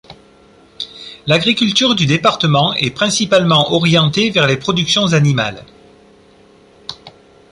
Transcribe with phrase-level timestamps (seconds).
[1.27, 5.63] L'agriculture du département est principalement orientée vers les productions animales.